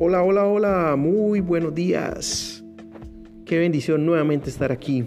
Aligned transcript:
Hola, 0.00 0.24
hola, 0.24 0.44
hola, 0.44 0.96
muy 0.98 1.38
buenos 1.38 1.72
días. 1.72 2.64
Qué 3.46 3.60
bendición 3.60 4.04
nuevamente 4.04 4.50
estar 4.50 4.72
aquí. 4.72 5.04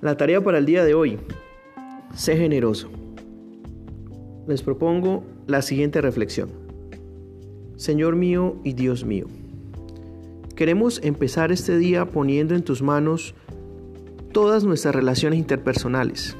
La 0.00 0.16
tarea 0.16 0.42
para 0.42 0.56
el 0.56 0.64
día 0.64 0.84
de 0.84 0.94
hoy, 0.94 1.18
sé 2.14 2.34
generoso. 2.38 2.88
Les 4.48 4.62
propongo 4.62 5.22
la 5.46 5.60
siguiente 5.60 6.00
reflexión. 6.00 6.48
Señor 7.76 8.16
mío 8.16 8.56
y 8.64 8.72
Dios 8.72 9.04
mío, 9.04 9.26
queremos 10.56 11.02
empezar 11.04 11.52
este 11.52 11.76
día 11.76 12.06
poniendo 12.06 12.54
en 12.54 12.62
tus 12.62 12.80
manos 12.80 13.34
todas 14.32 14.64
nuestras 14.64 14.94
relaciones 14.94 15.38
interpersonales, 15.38 16.38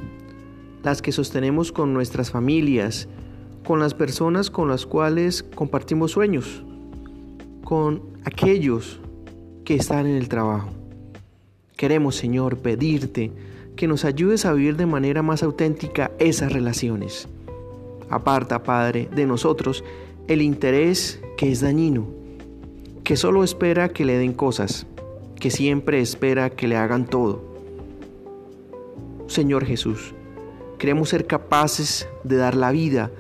las 0.83 1.03
que 1.03 1.13
sostenemos 1.13 1.73
con 1.73 1.93
nuestras 1.93 2.31
familias, 2.31 3.06
con 3.66 3.80
las 3.80 3.92
personas 3.92 4.48
con 4.48 4.66
las 4.66 4.87
cuales 4.87 5.42
compartimos 5.42 6.12
sueños, 6.12 6.65
con 7.70 8.02
aquellos 8.24 8.98
que 9.65 9.77
están 9.77 10.05
en 10.09 10.16
el 10.16 10.28
trabajo. 10.28 10.70
Queremos, 11.77 12.16
Señor, 12.16 12.59
pedirte 12.59 13.30
que 13.77 13.87
nos 13.87 14.05
ayudes 14.05 14.45
a 14.45 14.52
vivir 14.52 14.77
de 14.77 14.87
manera 14.87 15.23
más 15.23 15.45
auténtica 15.45 16.11
esas 16.19 16.52
relaciones. 16.52 17.28
Aparta, 18.09 18.64
Padre, 18.64 19.09
de 19.14 19.25
nosotros 19.25 19.84
el 20.27 20.42
interés 20.42 21.20
que 21.37 21.52
es 21.52 21.61
dañino, 21.61 22.09
que 23.05 23.16
solo 23.16 23.45
espera 23.45 23.91
que 23.91 24.05
le 24.05 24.19
den 24.19 24.33
cosas, 24.33 24.84
que 25.39 25.52
siempre 25.52 26.00
espera 26.00 26.50
que 26.50 26.66
le 26.66 26.75
hagan 26.75 27.06
todo. 27.06 27.41
Señor 29.28 29.64
Jesús, 29.64 30.12
queremos 30.77 31.11
ser 31.11 31.28
capaces 31.28 32.09
de 32.25 32.34
dar 32.34 32.56
la 32.56 32.73
vida, 32.73 33.12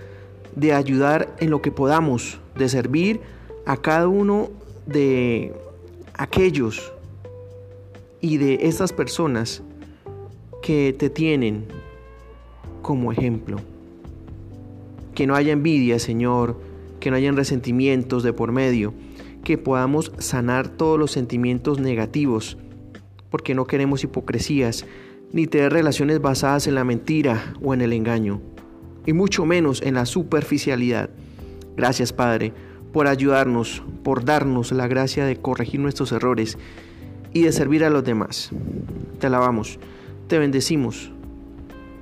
de 0.56 0.72
ayudar 0.72 1.36
en 1.38 1.50
lo 1.50 1.62
que 1.62 1.70
podamos, 1.70 2.40
de 2.56 2.68
servir 2.68 3.20
a 3.66 3.76
cada 3.76 4.08
uno 4.08 4.50
de 4.86 5.52
aquellos 6.14 6.92
y 8.20 8.36
de 8.36 8.66
estas 8.66 8.92
personas 8.92 9.62
que 10.62 10.94
te 10.96 11.10
tienen 11.10 11.64
como 12.82 13.12
ejemplo. 13.12 13.58
Que 15.14 15.26
no 15.26 15.34
haya 15.34 15.52
envidia, 15.52 15.98
Señor, 15.98 16.60
que 17.00 17.10
no 17.10 17.16
hayan 17.16 17.36
resentimientos 17.36 18.22
de 18.22 18.32
por 18.32 18.52
medio, 18.52 18.92
que 19.44 19.58
podamos 19.58 20.12
sanar 20.18 20.68
todos 20.68 20.98
los 20.98 21.10
sentimientos 21.10 21.80
negativos, 21.80 22.58
porque 23.30 23.54
no 23.54 23.66
queremos 23.66 24.04
hipocresías, 24.04 24.84
ni 25.32 25.46
tener 25.46 25.72
relaciones 25.72 26.20
basadas 26.20 26.66
en 26.66 26.74
la 26.74 26.84
mentira 26.84 27.54
o 27.62 27.72
en 27.72 27.80
el 27.80 27.92
engaño 27.92 28.40
y 29.06 29.12
mucho 29.12 29.46
menos 29.46 29.82
en 29.82 29.94
la 29.94 30.06
superficialidad. 30.06 31.10
Gracias 31.76 32.12
Padre 32.12 32.52
por 32.92 33.06
ayudarnos, 33.06 33.82
por 34.02 34.24
darnos 34.24 34.72
la 34.72 34.88
gracia 34.88 35.24
de 35.24 35.36
corregir 35.36 35.80
nuestros 35.80 36.12
errores 36.12 36.58
y 37.32 37.42
de 37.42 37.52
servir 37.52 37.84
a 37.84 37.90
los 37.90 38.04
demás. 38.04 38.50
Te 39.18 39.26
alabamos, 39.26 39.78
te 40.28 40.38
bendecimos, 40.38 41.10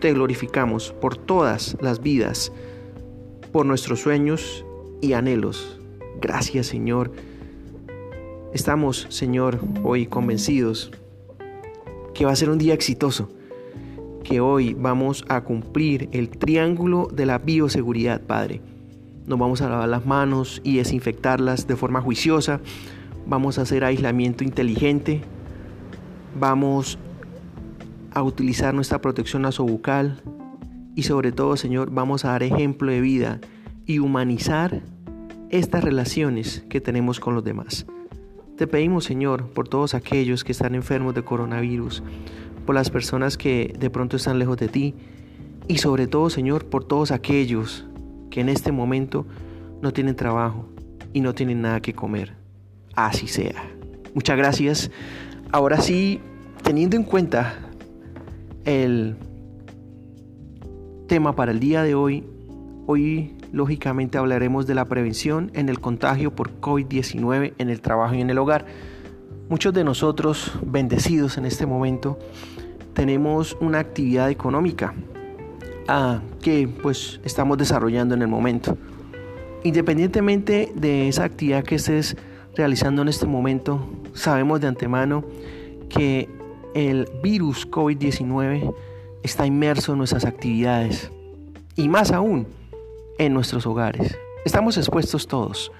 te 0.00 0.12
glorificamos 0.12 0.92
por 0.92 1.16
todas 1.16 1.76
las 1.80 2.00
vidas, 2.00 2.52
por 3.52 3.66
nuestros 3.66 4.00
sueños 4.00 4.64
y 5.00 5.12
anhelos. 5.12 5.78
Gracias 6.20 6.66
Señor. 6.66 7.12
Estamos, 8.52 9.06
Señor, 9.10 9.60
hoy 9.82 10.06
convencidos 10.06 10.90
que 12.14 12.24
va 12.24 12.32
a 12.32 12.36
ser 12.36 12.50
un 12.50 12.58
día 12.58 12.74
exitoso 12.74 13.28
que 14.28 14.40
hoy 14.40 14.74
vamos 14.74 15.24
a 15.28 15.40
cumplir 15.40 16.10
el 16.12 16.28
triángulo 16.28 17.08
de 17.10 17.24
la 17.24 17.38
bioseguridad, 17.38 18.20
Padre. 18.20 18.60
Nos 19.28 19.38
vamos 19.38 19.60
a 19.60 19.68
lavar 19.68 19.90
las 19.90 20.06
manos 20.06 20.62
y 20.64 20.78
desinfectarlas 20.78 21.66
de 21.66 21.76
forma 21.76 22.00
juiciosa. 22.00 22.60
Vamos 23.26 23.58
a 23.58 23.62
hacer 23.62 23.84
aislamiento 23.84 24.42
inteligente. 24.42 25.20
Vamos 26.40 26.98
a 28.14 28.22
utilizar 28.22 28.72
nuestra 28.72 29.02
protección 29.02 29.42
nasobucal. 29.42 30.22
Y 30.94 31.02
sobre 31.02 31.30
todo, 31.30 31.58
Señor, 31.58 31.90
vamos 31.90 32.24
a 32.24 32.28
dar 32.28 32.42
ejemplo 32.42 32.90
de 32.90 33.02
vida 33.02 33.38
y 33.84 33.98
humanizar 33.98 34.80
estas 35.50 35.84
relaciones 35.84 36.64
que 36.70 36.80
tenemos 36.80 37.20
con 37.20 37.34
los 37.34 37.44
demás. 37.44 37.84
Te 38.56 38.66
pedimos, 38.66 39.04
Señor, 39.04 39.50
por 39.50 39.68
todos 39.68 39.92
aquellos 39.92 40.42
que 40.42 40.52
están 40.52 40.74
enfermos 40.74 41.14
de 41.14 41.22
coronavirus, 41.22 42.02
por 42.64 42.74
las 42.74 42.88
personas 42.88 43.36
que 43.36 43.74
de 43.78 43.90
pronto 43.90 44.16
están 44.16 44.38
lejos 44.38 44.56
de 44.56 44.68
ti 44.68 44.94
y 45.68 45.78
sobre 45.78 46.06
todo, 46.06 46.30
Señor, 46.30 46.64
por 46.64 46.84
todos 46.84 47.10
aquellos 47.10 47.84
que 48.30 48.40
en 48.40 48.48
este 48.48 48.72
momento 48.72 49.26
no 49.82 49.92
tienen 49.92 50.16
trabajo 50.16 50.68
y 51.12 51.20
no 51.20 51.34
tienen 51.34 51.62
nada 51.62 51.80
que 51.80 51.94
comer. 51.94 52.34
Así 52.94 53.28
sea. 53.28 53.64
Muchas 54.14 54.36
gracias. 54.36 54.90
Ahora 55.52 55.80
sí, 55.80 56.20
teniendo 56.62 56.96
en 56.96 57.04
cuenta 57.04 57.54
el 58.64 59.16
tema 61.06 61.34
para 61.34 61.52
el 61.52 61.60
día 61.60 61.82
de 61.82 61.94
hoy, 61.94 62.24
hoy 62.86 63.34
lógicamente 63.52 64.18
hablaremos 64.18 64.66
de 64.66 64.74
la 64.74 64.84
prevención 64.84 65.50
en 65.54 65.68
el 65.68 65.80
contagio 65.80 66.34
por 66.34 66.60
COVID-19 66.60 67.54
en 67.58 67.70
el 67.70 67.80
trabajo 67.80 68.14
y 68.14 68.20
en 68.20 68.30
el 68.30 68.38
hogar. 68.38 68.66
Muchos 69.48 69.72
de 69.72 69.84
nosotros, 69.84 70.52
bendecidos 70.62 71.38
en 71.38 71.46
este 71.46 71.64
momento, 71.64 72.18
tenemos 72.92 73.56
una 73.60 73.78
actividad 73.78 74.30
económica 74.30 74.94
ah, 75.88 76.20
que 76.40 76.68
pues 76.68 77.20
estamos 77.24 77.58
desarrollando 77.58 78.14
en 78.14 78.22
el 78.22 78.28
momento. 78.28 78.76
Independientemente 79.64 80.72
de 80.74 81.08
esa 81.08 81.24
actividad 81.24 81.64
que 81.64 81.74
estés 81.74 82.16
realizando 82.56 83.02
en 83.02 83.08
este 83.08 83.26
momento, 83.26 83.88
sabemos 84.14 84.60
de 84.60 84.68
antemano 84.68 85.24
que 85.88 86.28
el 86.74 87.08
virus 87.22 87.68
COVID-19 87.68 88.74
está 89.22 89.46
inmerso 89.46 89.92
en 89.92 89.98
nuestras 89.98 90.24
actividades 90.24 91.10
y 91.74 91.88
más 91.88 92.12
aún 92.12 92.46
en 93.18 93.34
nuestros 93.34 93.66
hogares. 93.66 94.16
Estamos 94.44 94.76
expuestos 94.76 95.26
todos 95.26 95.72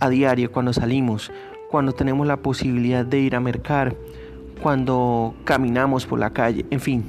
a 0.00 0.08
diario 0.08 0.50
cuando 0.50 0.72
salimos, 0.72 1.30
cuando 1.70 1.92
tenemos 1.92 2.26
la 2.26 2.38
posibilidad 2.38 3.04
de 3.06 3.20
ir 3.20 3.36
a 3.36 3.40
mercar, 3.40 3.94
cuando 4.62 5.34
caminamos 5.44 6.06
por 6.06 6.18
la 6.18 6.32
calle, 6.32 6.66
en 6.70 6.80
fin, 6.80 7.04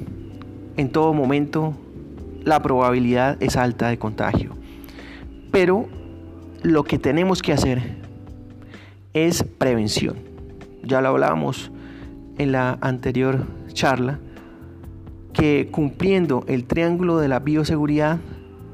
en 0.76 0.90
todo 0.90 1.12
momento 1.12 1.74
la 2.44 2.62
probabilidad 2.62 3.42
es 3.42 3.56
alta 3.56 3.88
de 3.88 3.98
contagio. 3.98 4.52
Pero 5.50 5.88
lo 6.62 6.84
que 6.84 6.98
tenemos 6.98 7.42
que 7.42 7.52
hacer 7.52 7.96
es 9.12 9.42
prevención. 9.42 10.16
Ya 10.82 11.00
lo 11.00 11.08
hablábamos 11.08 11.70
en 12.38 12.52
la 12.52 12.78
anterior 12.80 13.46
charla, 13.72 14.18
que 15.32 15.68
cumpliendo 15.70 16.44
el 16.46 16.64
triángulo 16.64 17.18
de 17.18 17.28
la 17.28 17.40
bioseguridad 17.40 18.18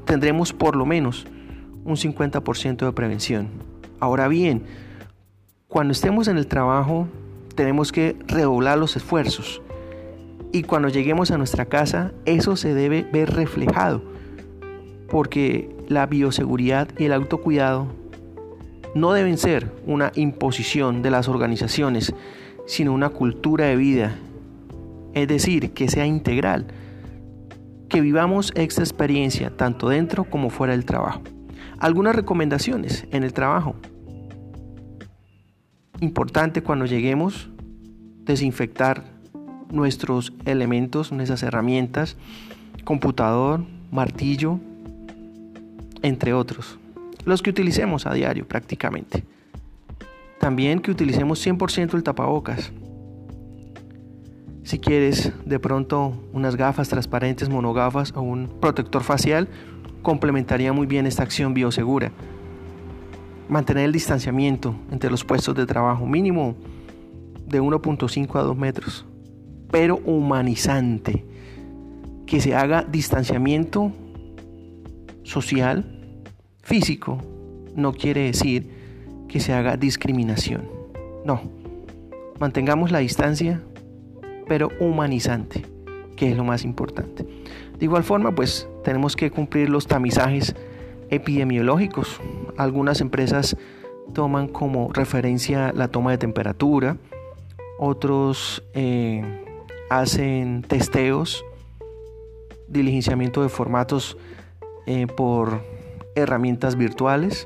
tendremos 0.05 0.53
por 0.53 0.75
lo 0.75 0.85
menos 0.85 1.25
un 1.85 1.95
50% 1.95 2.85
de 2.85 2.91
prevención. 2.91 3.47
Ahora 3.99 4.27
bien, 4.27 4.63
cuando 5.67 5.93
estemos 5.93 6.27
en 6.27 6.37
el 6.37 6.47
trabajo, 6.47 7.07
tenemos 7.55 7.91
que 7.91 8.15
redoblar 8.27 8.77
los 8.77 8.95
esfuerzos. 8.95 9.61
Y 10.51 10.63
cuando 10.63 10.89
lleguemos 10.89 11.31
a 11.31 11.37
nuestra 11.37 11.65
casa, 11.65 12.11
eso 12.25 12.55
se 12.55 12.73
debe 12.73 13.03
ver 13.03 13.31
reflejado. 13.33 14.01
Porque 15.09 15.75
la 15.87 16.05
bioseguridad 16.05 16.89
y 16.97 17.05
el 17.05 17.13
autocuidado 17.13 17.87
no 18.93 19.13
deben 19.13 19.37
ser 19.37 19.71
una 19.85 20.11
imposición 20.15 21.01
de 21.01 21.11
las 21.11 21.27
organizaciones, 21.27 22.13
sino 22.65 22.93
una 22.93 23.09
cultura 23.09 23.65
de 23.65 23.75
vida. 23.77 24.15
Es 25.13 25.27
decir, 25.27 25.71
que 25.73 25.89
sea 25.89 26.05
integral. 26.05 26.67
Que 27.87 28.01
vivamos 28.01 28.51
esta 28.55 28.81
experiencia 28.81 29.55
tanto 29.55 29.89
dentro 29.89 30.25
como 30.25 30.49
fuera 30.49 30.73
del 30.73 30.85
trabajo. 30.85 31.21
Algunas 31.79 32.15
recomendaciones 32.15 33.05
en 33.11 33.23
el 33.23 33.33
trabajo 33.33 33.75
importante 36.01 36.63
cuando 36.63 36.85
lleguemos 36.85 37.49
desinfectar 38.23 39.10
nuestros 39.71 40.33
elementos, 40.45 41.11
nuestras 41.11 41.43
herramientas, 41.43 42.17
computador, 42.83 43.61
martillo, 43.91 44.59
entre 46.01 46.33
otros, 46.33 46.79
los 47.25 47.41
que 47.41 47.49
utilicemos 47.49 48.05
a 48.05 48.13
diario 48.13 48.47
prácticamente. 48.47 49.23
También 50.39 50.79
que 50.79 50.91
utilicemos 50.91 51.45
100% 51.45 51.93
el 51.93 52.03
tapabocas. 52.03 52.71
Si 54.63 54.79
quieres 54.79 55.31
de 55.45 55.59
pronto 55.59 56.13
unas 56.33 56.55
gafas 56.55 56.89
transparentes, 56.89 57.49
monogafas 57.49 58.13
o 58.15 58.21
un 58.21 58.47
protector 58.59 59.03
facial, 59.03 59.47
complementaría 60.01 60.73
muy 60.73 60.87
bien 60.87 61.05
esta 61.05 61.23
acción 61.23 61.53
biosegura 61.53 62.11
mantener 63.51 63.83
el 63.83 63.91
distanciamiento 63.91 64.73
entre 64.91 65.11
los 65.11 65.25
puestos 65.25 65.53
de 65.55 65.65
trabajo 65.65 66.05
mínimo 66.05 66.55
de 67.45 67.61
1.5 67.61 68.39
a 68.39 68.43
2 68.43 68.57
metros, 68.57 69.05
pero 69.71 69.97
humanizante, 70.05 71.25
que 72.25 72.41
se 72.41 72.55
haga 72.55 72.83
distanciamiento 72.83 73.91
social, 75.23 75.85
físico, 76.61 77.19
no 77.75 77.93
quiere 77.93 78.21
decir 78.21 78.69
que 79.27 79.39
se 79.39 79.53
haga 79.53 79.77
discriminación. 79.77 80.63
No, 81.25 81.41
mantengamos 82.39 82.91
la 82.91 82.99
distancia, 82.99 83.61
pero 84.47 84.69
humanizante, 84.79 85.63
que 86.15 86.31
es 86.31 86.37
lo 86.37 86.43
más 86.43 86.63
importante. 86.63 87.25
De 87.77 87.85
igual 87.85 88.03
forma, 88.03 88.35
pues 88.35 88.67
tenemos 88.83 89.15
que 89.15 89.31
cumplir 89.31 89.69
los 89.69 89.87
tamizajes 89.87 90.55
epidemiológicos. 91.09 92.19
Algunas 92.57 93.01
empresas 93.01 93.55
toman 94.13 94.47
como 94.47 94.91
referencia 94.91 95.71
la 95.73 95.87
toma 95.87 96.11
de 96.11 96.17
temperatura, 96.17 96.97
otros 97.79 98.63
eh, 98.73 99.23
hacen 99.91 100.61
testeos, 100.61 101.43
diligenciamiento 102.69 103.43
de 103.43 103.49
formatos 103.49 104.17
eh, 104.87 105.05
por 105.05 105.65
herramientas 106.15 106.77
virtuales, 106.77 107.45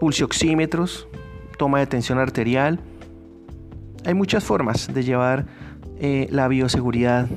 pulsioxímetros, 0.00 1.06
toma 1.58 1.80
de 1.80 1.86
tensión 1.88 2.18
arterial. 2.18 2.80
Hay 4.06 4.14
muchas 4.14 4.44
formas 4.44 4.94
de 4.94 5.02
llevar 5.02 5.44
eh, 5.98 6.26
la 6.30 6.48
bioseguridad 6.48 7.28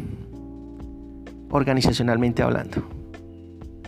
organizacionalmente 1.50 2.44
hablando. 2.44 2.88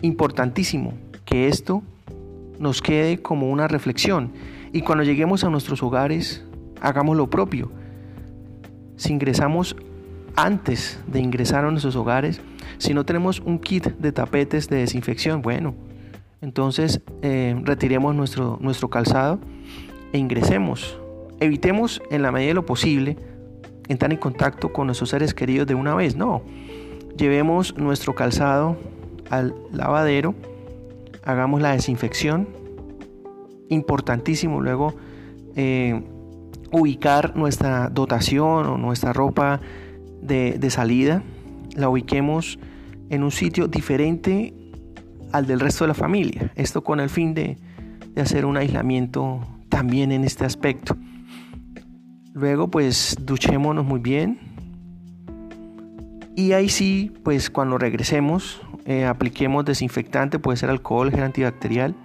Importantísimo 0.02 0.94
que 1.24 1.48
esto 1.48 1.84
nos 2.60 2.82
quede 2.82 3.22
como 3.22 3.50
una 3.50 3.70
reflexión 3.70 4.34
y 4.74 4.82
cuando 4.82 5.06
lleguemos 5.06 5.46
a 5.46 5.50
nuestros 5.50 5.82
hogares 5.82 6.44
hagamos 6.82 7.16
lo 7.16 7.30
propio. 7.30 7.79
Si 9.00 9.14
ingresamos 9.14 9.78
antes 10.36 11.00
de 11.08 11.22
ingresar 11.22 11.64
a 11.64 11.72
nuestros 11.72 11.96
hogares, 11.96 12.42
si 12.80 12.94
no 12.94 13.06
tenemos 13.06 13.40
un 13.40 13.58
kit 13.58 13.86
de 13.86 14.12
tapetes 14.12 14.68
de 14.68 14.80
desinfección, 14.80 15.42
bueno, 15.42 15.74
entonces 16.42 17.00
eh, 17.22 17.56
retiremos 17.64 18.14
nuestro, 18.14 18.58
nuestro 18.60 18.90
calzado 18.90 19.40
e 20.12 20.18
ingresemos. 20.18 21.00
Evitemos 21.40 22.02
en 22.12 22.24
la 22.24 22.34
medida 22.34 22.50
de 22.50 22.54
lo 22.56 22.66
posible 22.66 23.16
entrar 23.88 24.12
en 24.12 24.18
contacto 24.18 24.74
con 24.74 24.88
nuestros 24.88 25.12
seres 25.12 25.34
queridos 25.34 25.66
de 25.66 25.76
una 25.76 25.96
vez. 25.96 26.18
No, 26.18 26.42
llevemos 27.16 27.78
nuestro 27.78 28.16
calzado 28.16 28.76
al 29.30 29.56
lavadero, 29.72 30.36
hagamos 31.24 31.62
la 31.62 31.72
desinfección. 31.72 32.50
Importantísimo 33.70 34.60
luego 34.60 34.94
eh, 35.56 36.04
ubicar 36.72 37.36
nuestra 37.36 37.90
dotación 37.90 38.66
o 38.68 38.78
nuestra 38.78 39.14
ropa 39.14 39.62
de, 40.22 40.58
de 40.60 40.70
salida. 40.70 41.24
La 41.76 41.90
ubiquemos 41.90 42.60
en 43.10 43.24
un 43.24 43.32
sitio 43.32 43.68
diferente 43.68 44.54
al 45.32 45.46
del 45.46 45.60
resto 45.60 45.84
de 45.84 45.90
la 45.90 45.94
familia. 45.94 46.52
Esto 46.56 46.84
con 46.84 47.00
el 47.00 47.10
fin 47.10 47.34
de, 47.34 47.58
hacer 48.18 48.46
un 48.46 48.58
aislamiento 48.58 49.40
también 49.70 50.12
en 50.12 50.26
este 50.26 50.44
aspecto. 50.44 50.98
Luego 52.34 52.70
pues 52.70 53.16
duchémonos 53.22 53.86
muy 53.86 54.00
bien. 54.00 54.40
Y 56.36 56.52
ahí 56.52 56.70
sí, 56.70 57.14
pues 57.24 57.50
cuando 57.50 57.78
regresemos, 57.78 58.62
eh, 58.86 59.06
apliquemos 59.06 59.64
desinfectante, 59.66 60.40
puede 60.40 60.58
ser 60.58 60.70
alcohol, 60.70 61.12
gel 61.12 61.24
antibacterial, 61.24 61.96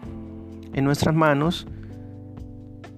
en 0.72 0.84
nuestras 0.84 1.14
manos 1.14 1.66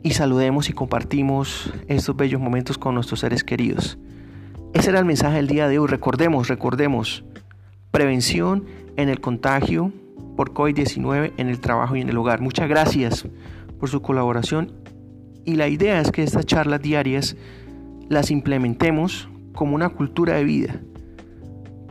y 0.03 0.13
saludemos 0.13 0.69
y 0.69 0.73
compartimos 0.73 1.73
estos 1.89 2.17
bellos 2.17 2.41
momentos 2.41 2.79
con 2.79 2.95
nuestros 2.95 3.21
seres 3.21 3.45
queridos. 3.45 3.99
Ese 4.75 4.91
era 4.91 4.99
el 4.99 5.05
mensaje 5.05 5.37
del 5.37 5.47
día 5.47 5.69
de 5.69 5.79
hoy. 5.79 5.87
Recordemos, 5.89 6.49
recordemos, 6.49 7.25
prevención 7.91 8.65
en 8.97 9.09
el 9.09 9.21
contagio 9.21 9.93
por 10.37 10.53
COVID-19 10.53 11.33
en 11.37 11.49
el 11.49 11.61
trabajo 11.61 11.97
y 11.97 12.03
en 12.03 12.09
el 12.09 12.19
hogar. 12.19 12.41
Muchas 12.41 12.69
gracias 12.69 13.27
por 13.81 13.89
su 13.89 14.03
colaboración 14.03 14.73
y 15.45 15.57
la 15.57 15.69
idea 15.69 16.01
es 16.01 16.11
que 16.11 16.23
estas 16.23 16.45
charlas 16.45 16.83
diarias 16.83 17.37
las 18.09 18.31
implementemos 18.31 19.29
como 19.55 19.75
una 19.75 19.89
cultura 19.89 20.35
de 20.35 20.45
vida. 20.45 20.81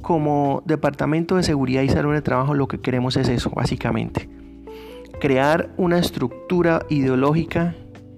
Como 0.01 0.61
Departamento 0.65 1.37
de 1.37 1.43
Seguridad 1.43 1.81
y 1.81 1.89
Salud 1.89 2.11
en 2.11 2.17
el 2.17 2.23
Trabajo 2.23 2.53
lo 2.53 2.67
que 2.67 2.79
queremos 2.79 3.17
es 3.17 3.27
eso, 3.27 3.49
básicamente. 3.49 4.29
Crear 5.19 5.69
una 5.77 5.97
estructura 5.97 6.85
ideológica 6.89 7.75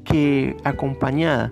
que 0.10 0.56
acompañada 0.64 1.52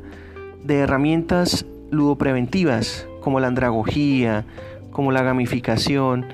de 0.63 0.79
herramientas 0.79 1.65
ludopreventivas 1.91 3.07
como 3.21 3.39
la 3.39 3.47
andragogía, 3.47 4.45
como 4.91 5.11
la 5.11 5.23
gamificación, 5.23 6.25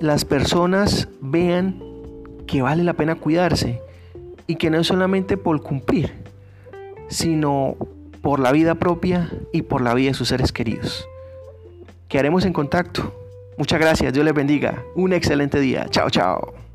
las 0.00 0.24
personas 0.24 1.08
vean 1.20 1.82
que 2.46 2.62
vale 2.62 2.84
la 2.84 2.92
pena 2.92 3.14
cuidarse 3.14 3.80
y 4.46 4.56
que 4.56 4.70
no 4.70 4.78
es 4.78 4.86
solamente 4.86 5.36
por 5.36 5.62
cumplir, 5.62 6.12
sino 7.08 7.76
por 8.22 8.40
la 8.40 8.52
vida 8.52 8.74
propia 8.74 9.30
y 9.52 9.62
por 9.62 9.80
la 9.80 9.94
vida 9.94 10.08
de 10.08 10.14
sus 10.14 10.28
seres 10.28 10.52
queridos. 10.52 11.08
Quedaremos 12.08 12.44
en 12.44 12.52
contacto. 12.52 13.14
Muchas 13.56 13.80
gracias, 13.80 14.12
Dios 14.12 14.24
les 14.24 14.34
bendiga. 14.34 14.82
Un 14.94 15.12
excelente 15.12 15.58
día. 15.60 15.86
Chao, 15.90 16.10
chao. 16.10 16.65